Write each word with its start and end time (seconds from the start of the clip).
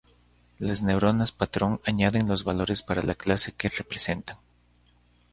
Las 0.57 0.81
neuronas 0.81 1.31
patrón 1.31 1.79
añaden 1.85 2.27
los 2.27 2.43
valores 2.43 2.81
para 2.81 3.03
la 3.03 3.13
clase 3.13 3.51
que 3.51 3.69
representan. 3.69 4.35